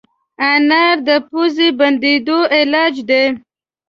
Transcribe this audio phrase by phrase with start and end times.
[0.51, 3.25] انار د پوزې بندېدو علاج دی.